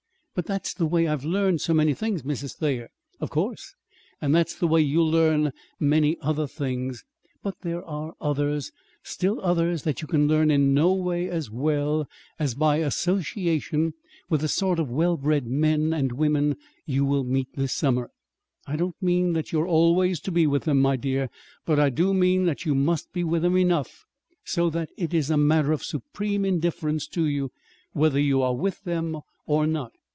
"But 0.33 0.45
that's 0.45 0.73
the 0.73 0.85
way 0.87 1.07
I've 1.07 1.25
learned 1.25 1.59
so 1.59 1.73
many 1.73 1.93
things, 1.93 2.23
Mrs. 2.23 2.55
Thayer." 2.55 2.89
"Of 3.19 3.29
course. 3.29 3.75
And 4.21 4.33
that's 4.33 4.55
the 4.55 4.65
way 4.67 4.79
you'll 4.81 5.11
learn 5.11 5.51
many 5.77 6.17
other 6.21 6.47
things. 6.47 7.03
But 7.43 7.59
there 7.61 7.83
are 7.83 8.13
others 8.21 8.71
still 9.03 9.41
others 9.41 9.83
that 9.83 10.01
you 10.01 10.07
can 10.07 10.29
learn 10.29 10.49
in 10.49 10.73
no 10.73 10.93
way 10.93 11.27
as 11.29 11.51
well 11.51 12.07
as 12.39 12.55
by 12.55 12.77
association 12.77 13.93
with 14.29 14.39
the 14.39 14.47
sort 14.47 14.79
of 14.79 14.89
well 14.89 15.17
bred 15.17 15.47
men 15.47 15.91
and 15.91 16.13
women 16.13 16.55
you 16.85 17.03
will 17.03 17.25
meet 17.25 17.49
this 17.55 17.73
summer. 17.73 18.09
I 18.65 18.77
don't 18.77 18.99
mean 19.01 19.33
that 19.33 19.51
you 19.51 19.59
are 19.59 19.67
always 19.67 20.21
to 20.21 20.31
be 20.31 20.47
with 20.47 20.63
them, 20.63 20.79
my 20.79 20.95
dear; 20.95 21.29
but 21.65 21.77
I 21.77 21.89
do 21.89 22.13
mean 22.13 22.45
that 22.45 22.65
you 22.65 22.73
must 22.73 23.11
be 23.11 23.25
with 23.25 23.41
them 23.41 23.57
enough 23.57 24.05
so 24.45 24.69
that 24.69 24.91
it 24.97 25.13
is 25.13 25.29
a 25.29 25.37
matter 25.37 25.73
of 25.73 25.83
supreme 25.83 26.45
indifference 26.45 27.05
to 27.09 27.25
you 27.25 27.51
whether 27.91 28.17
you 28.19 28.41
are 28.41 28.55
with 28.55 28.81
them 28.85 29.17
or 29.45 29.67
not. 29.67 29.91